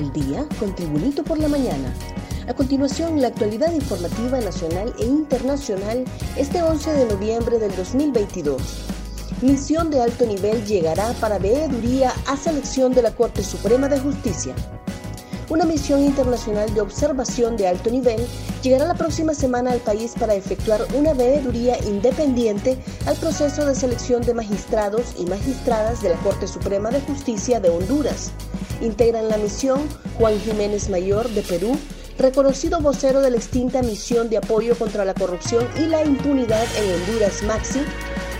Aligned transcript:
al 0.00 0.12
día 0.14 0.46
con 0.58 0.74
Tribunito 0.74 1.22
por 1.22 1.38
la 1.38 1.48
Mañana. 1.48 1.94
A 2.48 2.54
continuación, 2.54 3.20
la 3.20 3.28
actualidad 3.28 3.70
informativa 3.72 4.40
nacional 4.40 4.94
e 4.98 5.04
internacional 5.04 6.04
este 6.36 6.62
11 6.62 6.92
de 6.92 7.04
noviembre 7.04 7.58
del 7.58 7.76
2022. 7.76 8.86
Misión 9.42 9.90
de 9.90 10.00
alto 10.00 10.24
nivel 10.26 10.64
llegará 10.64 11.12
para 11.20 11.38
veeduría 11.38 12.12
a 12.26 12.36
selección 12.36 12.92
de 12.94 13.02
la 13.02 13.14
Corte 13.14 13.44
Suprema 13.44 13.88
de 13.88 14.00
Justicia. 14.00 14.54
Una 15.50 15.64
misión 15.64 16.04
internacional 16.04 16.72
de 16.72 16.80
observación 16.80 17.56
de 17.56 17.66
alto 17.66 17.90
nivel 17.90 18.24
llegará 18.62 18.86
la 18.86 18.94
próxima 18.94 19.34
semana 19.34 19.72
al 19.72 19.80
país 19.80 20.14
para 20.16 20.36
efectuar 20.36 20.86
una 20.94 21.12
veeduría 21.12 21.76
independiente 21.84 22.78
al 23.04 23.16
proceso 23.16 23.66
de 23.66 23.74
selección 23.74 24.22
de 24.22 24.32
magistrados 24.32 25.14
y 25.18 25.26
magistradas 25.26 26.02
de 26.02 26.10
la 26.10 26.16
Corte 26.18 26.46
Suprema 26.46 26.90
de 26.90 27.00
Justicia 27.00 27.58
de 27.58 27.68
Honduras. 27.68 28.30
Integran 28.80 29.28
la 29.28 29.38
misión 29.38 29.80
Juan 30.18 30.38
Jiménez 30.38 30.88
Mayor 30.88 31.28
de 31.30 31.42
Perú, 31.42 31.76
reconocido 32.16 32.80
vocero 32.80 33.20
de 33.20 33.30
la 33.30 33.38
extinta 33.38 33.82
misión 33.82 34.30
de 34.30 34.36
apoyo 34.36 34.78
contra 34.78 35.04
la 35.04 35.14
corrupción 35.14 35.66
y 35.76 35.86
la 35.86 36.04
impunidad 36.04 36.64
en 36.78 36.94
Honduras 36.94 37.42
Maxi, 37.42 37.80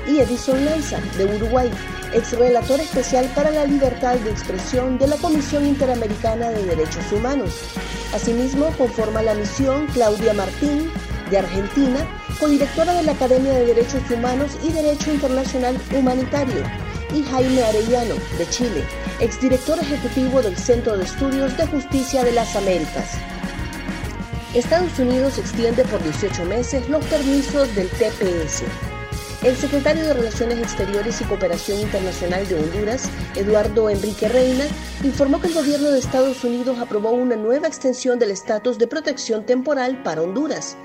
y 0.07 0.21
Edison 0.21 0.65
Lanza 0.65 1.01
de 1.19 1.25
Uruguay, 1.25 1.71
ex 2.13 2.33
relator 2.33 2.81
especial 2.81 3.31
para 3.35 3.51
la 3.51 3.65
libertad 3.65 4.17
de 4.17 4.31
expresión 4.31 4.99
de 4.99 5.07
la 5.07 5.17
Comisión 5.17 5.67
Interamericana 5.67 6.51
de 6.51 6.65
Derechos 6.65 7.11
Humanos. 7.13 7.51
Asimismo, 8.15 8.67
conforma 8.77 9.23
la 9.23 9.35
misión 9.35 9.87
Claudia 9.89 10.35
Martín, 10.35 10.91
de 11.31 11.39
Argentina, 11.39 12.07
codirectora 12.41 12.95
de 12.95 13.05
la 13.05 13.13
Academia 13.13 13.53
de 13.53 13.67
Derechos 13.67 14.03
Humanos 14.11 14.53
y 14.63 14.73
Derecho 14.73 15.13
Internacional 15.13 15.79
Humanitario, 15.97 16.63
y 17.15 17.23
Jaime 17.23 17.63
Arellano, 17.63 18.15
de 18.39 18.49
Chile, 18.49 18.85
exdirector 19.21 19.79
ejecutivo 19.79 20.43
del 20.43 20.57
Centro 20.57 20.97
de 20.97 21.05
Estudios 21.05 21.57
de 21.57 21.67
Justicia 21.67 22.25
de 22.25 22.33
las 22.33 22.55
Américas. 22.57 23.19
Estados 24.55 24.99
Unidos 24.99 25.39
extiende 25.39 25.85
por 25.85 26.03
18 26.03 26.45
meses 26.45 26.89
los 26.89 27.05
permisos 27.05 27.73
del 27.77 27.89
TPS. 27.89 28.65
El 29.43 29.57
secretario 29.57 30.05
de 30.05 30.13
Relaciones 30.13 30.59
Exteriores 30.59 31.19
y 31.23 31.25
Cooperación 31.25 31.81
Internacional 31.81 32.47
de 32.47 32.57
Honduras, 32.57 33.09
Eduardo 33.35 33.89
Enrique 33.89 34.29
Reina, 34.29 34.67
informó 35.03 35.41
que 35.41 35.47
el 35.47 35.55
gobierno 35.55 35.91
de 35.91 35.99
Estados 35.99 36.45
Unidos 36.45 36.79
aprobó 36.79 37.13
una 37.13 37.37
nueva 37.37 37.67
extensión 37.67 38.19
del 38.19 38.33
estatus 38.33 38.77
de 38.77 38.87
protección 38.87 39.47
temporal 39.47 40.03
para 40.03 40.21
Honduras. 40.21 40.77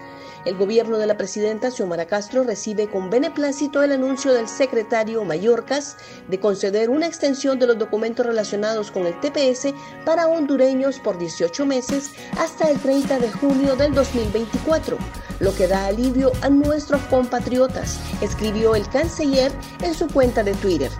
El 0.45 0.55
gobierno 0.55 0.97
de 0.97 1.05
la 1.05 1.17
presidenta 1.17 1.69
Xiomara 1.69 2.05
Castro 2.05 2.45
recibe 2.45 2.87
con 2.87 3.09
beneplácito 3.09 3.83
el 3.83 3.91
anuncio 3.91 4.31
del 4.31 4.47
secretario 4.47 5.25
Mallorcas 5.25 5.97
de 6.29 6.39
conceder 6.39 6.89
una 6.89 7.07
extensión 7.07 7.59
de 7.59 7.67
los 7.67 7.77
documentos 7.77 8.25
relacionados 8.25 8.89
con 8.89 9.05
el 9.05 9.19
TPS 9.19 9.73
para 10.05 10.27
hondureños 10.27 10.99
por 10.99 11.17
18 11.17 11.65
meses 11.65 12.11
hasta 12.37 12.69
el 12.69 12.79
30 12.79 13.19
de 13.19 13.31
junio 13.31 13.75
del 13.75 13.93
2024, 13.93 14.97
lo 15.39 15.53
que 15.55 15.67
da 15.67 15.85
alivio 15.87 16.31
a 16.41 16.49
nuestros 16.49 17.01
compatriotas, 17.03 17.99
escribió 18.21 18.75
el 18.75 18.87
canciller 18.89 19.51
en 19.81 19.93
su 19.93 20.07
cuenta 20.07 20.43
de 20.43 20.53
Twitter. 20.55 20.91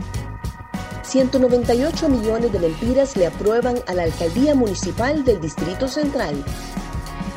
198 1.03 2.09
millones 2.09 2.52
de 2.52 2.59
lempiras 2.59 3.16
le 3.16 3.28
aprueban 3.28 3.78
a 3.88 3.94
la 3.94 4.03
alcaldía 4.03 4.56
municipal 4.56 5.23
del 5.23 5.39
Distrito 5.39 5.88
Central. 5.88 6.44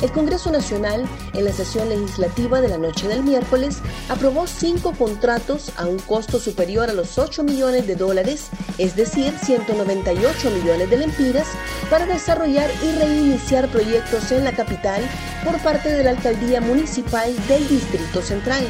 El 0.03 0.13
Congreso 0.13 0.53
Nacional, 0.53 1.05
en 1.35 1.45
la 1.45 1.53
sesión 1.53 1.89
legislativa 1.89 2.61
de 2.61 2.69
la 2.69 2.79
noche 2.79 3.09
del 3.09 3.25
miércoles, 3.25 3.79
aprobó 4.09 4.47
cinco 4.47 4.93
contratos 4.93 5.73
a 5.77 5.87
un 5.87 5.99
costo 5.99 6.39
superior 6.39 6.89
a 6.89 6.93
los 6.93 7.19
8 7.19 7.43
millones 7.43 7.87
de 7.89 7.97
dólares, 7.97 8.49
es 8.79 8.95
decir, 8.95 9.35
198 9.43 10.51
millones 10.53 10.89
de 10.89 10.99
lempiras, 10.99 11.49
para 11.91 12.07
desarrollar 12.07 12.71
y 12.83 12.93
reiniciar 12.93 13.69
proyectos 13.69 14.31
en 14.31 14.45
la 14.45 14.53
capital 14.53 15.03
por 15.45 15.61
parte 15.63 15.93
de 15.93 16.05
la 16.05 16.11
Alcaldía 16.11 16.61
Municipal 16.61 17.35
del 17.49 17.67
Distrito 17.67 18.23
Central. 18.23 18.65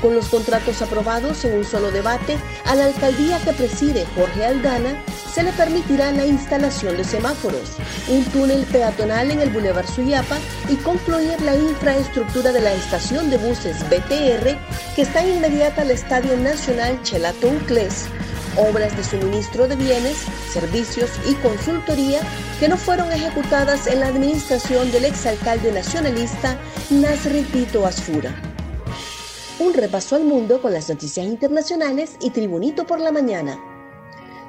Con 0.00 0.14
los 0.14 0.28
contratos 0.28 0.80
aprobados 0.82 1.44
en 1.44 1.58
un 1.58 1.64
solo 1.64 1.90
debate, 1.90 2.38
a 2.64 2.76
la 2.76 2.86
alcaldía 2.86 3.38
que 3.40 3.52
preside 3.52 4.06
Jorge 4.14 4.46
Aldana 4.46 5.02
se 5.32 5.42
le 5.44 5.52
permitirá 5.52 6.10
la 6.10 6.26
instalación 6.26 6.96
de 6.96 7.04
semáforos, 7.04 7.70
un 8.08 8.24
túnel 8.26 8.64
peatonal 8.66 9.30
en 9.30 9.40
el 9.40 9.50
Boulevard 9.50 9.86
Suyapa 9.86 10.38
y 10.68 10.76
concluir 10.76 11.40
la 11.42 11.54
infraestructura 11.54 12.50
de 12.52 12.60
la 12.60 12.72
estación 12.72 13.30
de 13.30 13.38
buses 13.38 13.76
BTR 13.88 14.58
que 14.96 15.02
está 15.02 15.24
inmediata 15.24 15.82
al 15.82 15.92
Estadio 15.92 16.36
Nacional 16.36 17.00
Chelato 17.02 17.48
Uclés, 17.48 18.06
obras 18.56 18.96
de 18.96 19.04
suministro 19.04 19.68
de 19.68 19.76
bienes, 19.76 20.16
servicios 20.52 21.10
y 21.28 21.34
consultoría 21.34 22.20
que 22.58 22.68
no 22.68 22.76
fueron 22.76 23.12
ejecutadas 23.12 23.86
en 23.86 24.00
la 24.00 24.08
administración 24.08 24.90
del 24.90 25.04
exalcalde 25.04 25.70
nacionalista 25.70 26.58
Nasri 26.90 27.42
Tito 27.42 27.86
Asfura. 27.86 28.34
Un 29.60 29.74
repaso 29.74 30.16
al 30.16 30.24
mundo 30.24 30.60
con 30.60 30.72
las 30.72 30.88
noticias 30.88 31.26
internacionales 31.26 32.16
y 32.20 32.30
Tribunito 32.30 32.86
por 32.86 32.98
la 32.98 33.12
mañana. 33.12 33.69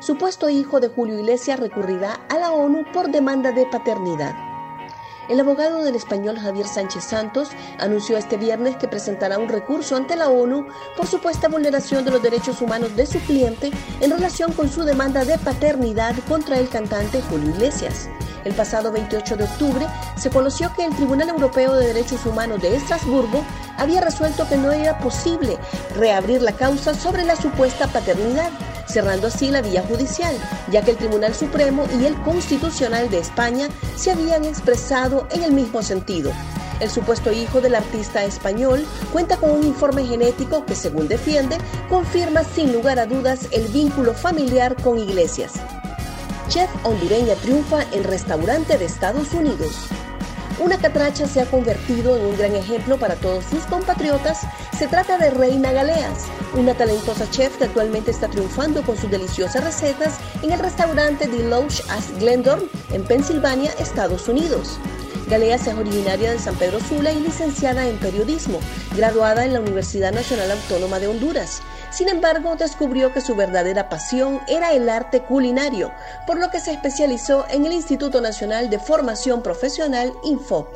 Supuesto 0.02 0.50
hijo 0.50 0.80
de 0.80 0.88
Julio 0.88 1.20
Iglesias 1.20 1.60
recurrirá 1.60 2.22
a 2.28 2.40
la 2.40 2.52
ONU 2.52 2.86
por 2.92 3.12
demanda 3.12 3.52
de 3.52 3.68
paternidad. 3.68 4.34
El 5.30 5.40
abogado 5.40 5.84
del 5.84 5.94
español 5.94 6.40
Javier 6.40 6.66
Sánchez 6.66 7.04
Santos 7.04 7.50
anunció 7.78 8.18
este 8.18 8.36
viernes 8.36 8.78
que 8.78 8.88
presentará 8.88 9.38
un 9.38 9.48
recurso 9.48 9.96
ante 9.96 10.16
la 10.16 10.30
ONU 10.30 10.66
por 10.98 11.06
supuesta 11.06 11.50
vulneración 11.50 12.04
de 12.04 12.10
los 12.10 12.24
derechos 12.24 12.64
humanos 12.64 12.96
de 12.96 13.06
su 13.06 13.20
cliente 13.20 13.70
en 14.02 14.10
relación 14.10 14.54
con 14.54 14.70
su 14.70 14.84
demanda 14.84 15.24
de 15.24 15.38
paternidad 15.38 16.16
contra 16.28 16.58
el 16.58 16.68
cantante 16.68 17.22
Julio 17.30 17.52
Iglesias. 17.52 18.10
El 18.44 18.56
pasado 18.56 18.92
28 18.92 19.38
de 19.38 19.44
octubre 19.44 19.86
se 20.18 20.32
conoció 20.32 20.74
que 20.74 20.84
el 20.84 20.96
Tribunal 20.96 21.30
Europeo 21.30 21.76
de 21.76 21.94
Derechos 21.94 22.26
Humanos 22.26 22.60
de 22.60 22.76
Estrasburgo 22.76 23.46
había 23.78 24.02
resuelto 24.02 24.50
que 24.50 24.58
no 24.58 24.72
era 24.72 24.98
posible 24.98 25.60
reabrir 25.96 26.42
la 26.42 26.54
causa 26.54 26.96
sobre 26.96 27.24
la 27.24 27.36
supuesta 27.36 27.86
paternidad, 27.86 28.50
cerrando 28.92 29.28
así 29.28 29.50
la 29.50 29.62
vía 29.62 29.84
judicial, 29.84 30.36
ya 30.70 30.82
que 30.84 30.92
el 30.92 30.98
Tribunal 30.98 31.34
Supremo 31.34 31.86
y 32.00 32.06
el 32.06 32.16
Constitucional 32.22 33.10
de 33.10 33.20
España 33.20 33.70
se 33.96 34.12
habían 34.12 34.46
expresado 34.46 35.28
en 35.32 35.44
el 35.44 35.54
mismo 35.54 35.82
sentido. 35.82 36.32
El 36.80 36.90
supuesto 36.90 37.32
hijo 37.32 37.62
del 37.62 37.76
artista 37.76 38.24
español 38.24 38.86
cuenta 39.12 39.38
con 39.38 39.52
un 39.52 39.64
informe 39.64 40.04
genético 40.06 40.66
que, 40.66 40.76
según 40.76 41.08
defiende, 41.08 41.58
confirma 41.90 42.44
sin 42.44 42.74
lugar 42.74 43.00
a 43.00 43.06
dudas 43.06 43.48
el 43.52 43.68
vínculo 43.68 44.14
familiar 44.14 44.76
con 44.82 44.98
Iglesias 44.98 45.54
chef 46.52 46.70
hondureña 46.84 47.36
triunfa 47.36 47.82
en 47.94 48.04
restaurante 48.04 48.78
de 48.78 48.84
Estados 48.84 49.32
Unidos. 49.32 49.88
Una 50.60 50.78
catracha 50.78 51.28
se 51.28 51.42
ha 51.42 51.46
convertido 51.46 52.18
en 52.18 52.26
un 52.26 52.38
gran 52.38 52.56
ejemplo 52.56 52.98
para 52.98 53.16
todos 53.16 53.46
sus 53.46 53.64
compatriotas. 53.66 54.42
Se 54.78 54.88
trata 54.88 55.18
de 55.18 55.32
Reina 55.32 55.72
Galeas, 55.72 56.26
una 56.54 56.74
talentosa 56.74 57.30
chef 57.30 57.58
que 57.58 57.66
actualmente 57.66 58.12
está 58.12 58.28
triunfando 58.28 58.84
con 58.84 58.98
sus 58.98 59.10
deliciosas 59.10 59.64
recetas 59.64 60.20
en 60.44 60.52
el 60.52 60.60
restaurante 60.60 61.28
The 61.28 61.44
Lodge 61.44 61.82
at 61.90 62.04
Glendorf 62.20 62.64
en 62.92 63.04
Pensilvania, 63.04 63.72
Estados 63.80 64.28
Unidos. 64.28 64.80
Galeas 65.28 65.66
es 65.66 65.76
originaria 65.76 66.32
de 66.32 66.40
San 66.40 66.56
Pedro 66.56 66.80
Sula 66.82 67.14
y 67.14 67.22
licenciada 67.22 67.88
en 67.88 67.98
periodismo, 67.98 68.60
graduada 68.96 69.46
en 69.46 69.54
la 69.54 69.62
Universidad 69.62 70.12
Nacional 70.12 70.52
Autónoma 70.52 71.00
de 71.00 71.08
Honduras. 71.08 71.62
Sin 71.92 72.08
embargo, 72.08 72.56
descubrió 72.56 73.14
que 73.14 73.20
su 73.20 73.36
verdadera 73.36 73.90
pasión 73.90 74.40
era 74.48 74.72
el 74.72 74.90
arte 74.90 75.24
culinario, 75.24 75.92
por 76.26 76.40
lo 76.40 76.50
que 76.50 76.62
se 76.62 76.72
especializó 76.72 77.46
en 77.50 77.66
el 77.66 77.74
Instituto 77.74 78.22
Nacional 78.22 78.70
de 78.70 78.80
Formación 78.80 79.44
Profesional 79.44 80.14
Infop. 80.24 80.68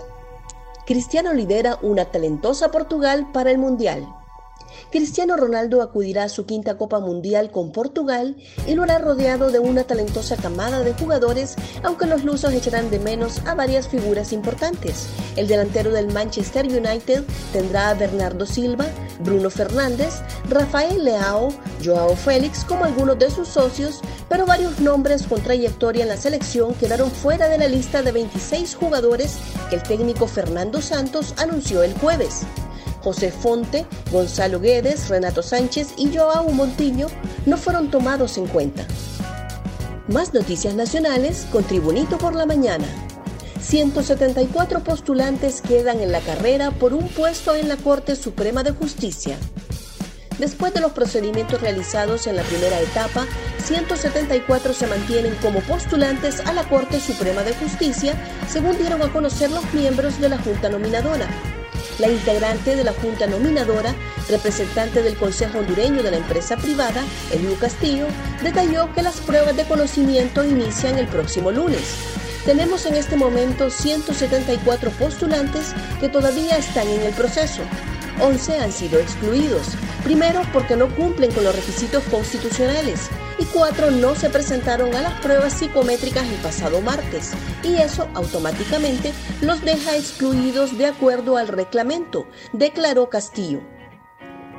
Cristiano 0.85 1.33
lidera 1.33 1.79
una 1.81 2.05
talentosa 2.05 2.69
Portugal 2.69 3.27
para 3.31 3.49
el 3.49 3.57
Mundial. 3.57 4.14
Cristiano 4.91 5.35
Ronaldo 5.35 5.81
acudirá 5.81 6.23
a 6.23 6.29
su 6.29 6.46
quinta 6.46 6.78
Copa 6.78 6.99
Mundial 6.99 7.52
con 7.52 7.72
Portugal 7.72 8.35
y 8.67 8.76
lo 8.76 8.84
hará 8.84 8.97
rodeado 8.97 9.52
de 9.52 9.59
una 9.59 9.84
talentosa 9.84 10.37
camada 10.37 10.82
de 10.82 10.93
jugadores, 10.93 11.55
aunque 11.84 12.05
los 12.05 12.23
lusos 12.23 12.53
echarán 12.53 12.90
de 12.90 12.99
menos 12.99 13.40
a 13.46 13.55
varias 13.55 13.87
figuras 13.87 14.32
importantes. 14.32 15.08
El 15.35 15.47
delantero 15.47 15.91
del 15.91 16.11
Manchester 16.14 16.66
United 16.66 17.23
tendrá 17.52 17.90
a 17.90 17.93
Bernardo 17.93 18.46
Silva, 18.46 18.85
Bruno 19.20 19.49
Fernández, 19.49 20.22
Rafael 20.49 21.03
Leao, 21.03 21.49
Joao 21.84 22.16
Félix 22.16 22.64
como 22.64 22.85
algunos 22.85 23.20
de 23.20 23.29
sus 23.29 23.47
socios, 23.47 24.02
pero 24.29 24.46
varios 24.46 24.79
nombres 24.79 25.23
con 25.23 25.41
trayectoria 25.41 26.03
en 26.03 26.09
la 26.09 26.17
selección 26.17 26.73
quedaron 26.76 27.11
fuera 27.11 27.49
de 27.49 27.58
la 27.58 27.67
lista 27.67 28.02
de 28.02 28.11
26 28.11 28.76
jugadores 28.76 29.38
que 29.70 29.76
el 29.76 29.84
técnico 29.84 30.28
Fernando 30.28 30.81
Santos 30.81 31.34
anunció 31.38 31.84
el 31.84 31.93
jueves. 31.96 32.46
José 33.05 33.31
Fonte, 33.31 33.85
Gonzalo 34.11 34.59
Guedes, 34.59 35.09
Renato 35.09 35.43
Sánchez 35.43 35.90
y 35.96 36.11
Joao 36.11 36.49
Montiño 36.49 37.05
no 37.46 37.55
fueron 37.55 37.91
tomados 37.91 38.40
en 38.40 38.47
cuenta. 38.47 38.87
Más 40.07 40.34
noticias 40.34 40.73
nacionales 40.73 41.46
con 41.52 41.63
Tribunito 41.63 42.17
por 42.17 42.34
la 42.34 42.47
Mañana. 42.47 42.87
174 43.61 44.84
postulantes 44.84 45.61
quedan 45.61 45.99
en 45.99 46.11
la 46.11 46.19
carrera 46.19 46.72
por 46.72 46.96
un 46.96 47.07
puesto 47.07 47.53
en 47.53 47.67
la 47.67 47.78
Corte 47.78 48.16
Suprema 48.16 48.63
de 48.63 48.72
Justicia. 48.72 49.37
Después 50.40 50.73
de 50.73 50.81
los 50.81 50.91
procedimientos 50.93 51.61
realizados 51.61 52.25
en 52.25 52.35
la 52.35 52.41
primera 52.41 52.79
etapa, 52.81 53.28
174 53.63 54.73
se 54.73 54.87
mantienen 54.87 55.35
como 55.43 55.59
postulantes 55.59 56.40
a 56.40 56.53
la 56.53 56.67
Corte 56.67 56.99
Suprema 56.99 57.43
de 57.43 57.53
Justicia, 57.53 58.16
según 58.49 58.79
dieron 58.79 59.03
a 59.03 59.13
conocer 59.13 59.52
los 59.52 59.72
miembros 59.75 60.19
de 60.19 60.29
la 60.29 60.40
Junta 60.40 60.69
Nominadora. 60.69 61.28
La 61.99 62.09
integrante 62.09 62.75
de 62.75 62.83
la 62.83 62.93
Junta 62.93 63.25
Nominadora, 63.25 63.95
representante 64.27 65.01
del 65.01 65.15
Consejo 65.15 65.59
Hondureño 65.59 66.03
de 66.03 66.11
la 66.11 66.17
empresa 66.17 66.57
privada, 66.57 67.03
Eliu 67.31 67.57
Castillo, 67.57 68.07
detalló 68.43 68.93
que 68.93 69.01
las 69.01 69.21
pruebas 69.21 69.55
de 69.55 69.63
conocimiento 69.65 70.43
inician 70.43 70.97
el 70.97 71.07
próximo 71.07 71.51
lunes. 71.51 71.95
Tenemos 72.45 72.85
en 72.85 72.95
este 72.95 73.15
momento 73.15 73.69
174 73.69 74.91
postulantes 74.91 75.73
que 75.99 76.09
todavía 76.09 76.57
están 76.57 76.87
en 76.87 77.01
el 77.01 77.13
proceso. 77.13 77.61
11 78.21 78.59
han 78.59 78.71
sido 78.71 78.99
excluidos. 78.99 79.69
Primero, 80.03 80.41
porque 80.53 80.75
no 80.75 80.93
cumplen 80.95 81.31
con 81.31 81.43
los 81.43 81.55
requisitos 81.55 82.03
constitucionales 82.05 83.09
y 83.37 83.46
cuatro 83.46 83.91
no 83.91 84.16
se 84.16 84.29
presentaron 84.29 84.93
a 84.96 85.02
las 85.02 85.20
pruebas 85.22 85.53
psicométricas 85.53 86.28
el 86.28 86.40
pasado 86.40 86.82
martes 86.82 87.32
y 87.64 87.76
eso 87.76 88.08
automáticamente 88.14 89.14
los 89.41 89.61
deja 89.61 89.96
excluidos 89.96 90.78
de 90.78 90.87
acuerdo 90.87 91.37
al 91.37 91.47
reglamento, 91.47 92.28
declaró 92.53 93.09
Castillo. 93.09 93.61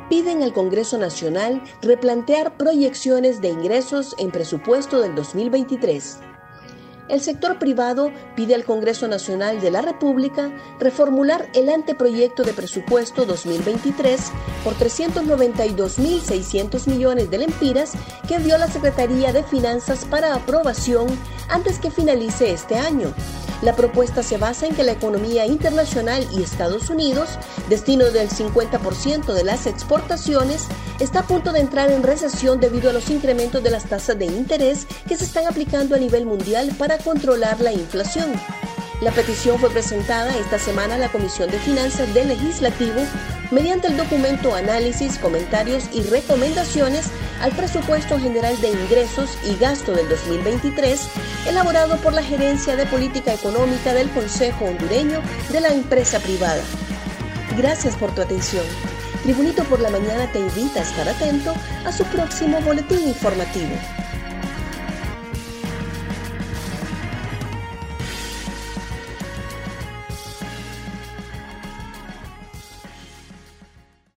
Piden 0.08 0.44
al 0.44 0.52
Congreso 0.52 0.98
Nacional 0.98 1.62
replantear 1.82 2.56
proyecciones 2.56 3.40
de 3.40 3.48
ingresos 3.48 4.14
en 4.18 4.30
presupuesto 4.30 5.00
del 5.00 5.16
2023. 5.16 6.18
El 7.08 7.20
sector 7.20 7.58
privado 7.58 8.10
pide 8.34 8.54
al 8.54 8.64
Congreso 8.64 9.06
Nacional 9.06 9.60
de 9.60 9.70
la 9.70 9.80
República 9.80 10.50
reformular 10.80 11.48
el 11.54 11.68
anteproyecto 11.68 12.42
de 12.42 12.52
presupuesto 12.52 13.24
2023 13.26 14.32
por 14.64 14.74
392.600 14.74 16.88
millones 16.88 17.30
de 17.30 17.38
lempiras 17.38 17.92
que 18.26 18.34
envió 18.34 18.58
la 18.58 18.66
Secretaría 18.66 19.32
de 19.32 19.44
Finanzas 19.44 20.04
para 20.04 20.34
aprobación 20.34 21.06
antes 21.48 21.78
que 21.78 21.92
finalice 21.92 22.52
este 22.52 22.76
año. 22.76 23.14
La 23.62 23.74
propuesta 23.74 24.22
se 24.22 24.36
basa 24.36 24.66
en 24.66 24.74
que 24.74 24.82
la 24.82 24.92
economía 24.92 25.46
internacional 25.46 26.26
y 26.32 26.42
Estados 26.42 26.90
Unidos, 26.90 27.38
destino 27.68 28.10
del 28.10 28.28
50% 28.28 29.32
de 29.32 29.44
las 29.44 29.66
exportaciones, 29.66 30.66
está 31.00 31.20
a 31.20 31.26
punto 31.26 31.52
de 31.52 31.60
entrar 31.60 31.90
en 31.90 32.02
recesión 32.02 32.60
debido 32.60 32.90
a 32.90 32.92
los 32.92 33.08
incrementos 33.08 33.62
de 33.62 33.70
las 33.70 33.84
tasas 33.84 34.18
de 34.18 34.26
interés 34.26 34.86
que 35.08 35.16
se 35.16 35.24
están 35.24 35.46
aplicando 35.46 35.94
a 35.94 35.98
nivel 35.98 36.26
mundial 36.26 36.70
para 36.78 36.98
controlar 36.98 37.60
la 37.60 37.72
inflación. 37.72 38.32
La 39.00 39.10
petición 39.10 39.58
fue 39.58 39.70
presentada 39.70 40.34
esta 40.38 40.58
semana 40.58 40.94
a 40.94 40.98
la 40.98 41.12
Comisión 41.12 41.50
de 41.50 41.58
Finanzas 41.58 42.12
del 42.14 42.28
Legislativo 42.28 43.02
mediante 43.50 43.88
el 43.88 43.96
documento 43.96 44.54
Análisis, 44.54 45.18
Comentarios 45.18 45.88
y 45.92 46.02
Recomendaciones 46.02 47.06
al 47.40 47.52
Presupuesto 47.52 48.18
General 48.18 48.58
de 48.60 48.70
Ingresos 48.70 49.38
y 49.44 49.56
Gasto 49.56 49.92
del 49.92 50.08
2023, 50.08 51.08
elaborado 51.48 51.96
por 51.98 52.12
la 52.12 52.22
Gerencia 52.22 52.76
de 52.76 52.86
Política 52.86 53.34
Económica 53.34 53.94
del 53.94 54.10
Consejo 54.10 54.64
Hondureño 54.64 55.20
de 55.50 55.60
la 55.60 55.68
Empresa 55.68 56.18
Privada. 56.20 56.62
Gracias 57.56 57.96
por 57.96 58.14
tu 58.14 58.22
atención. 58.22 58.64
Tribunito 59.22 59.64
por 59.64 59.80
la 59.80 59.90
Mañana 59.90 60.30
te 60.30 60.38
invita 60.38 60.80
a 60.80 60.82
estar 60.82 61.08
atento 61.08 61.54
a 61.84 61.92
su 61.92 62.04
próximo 62.04 62.60
boletín 62.60 63.08
informativo. 63.08 63.74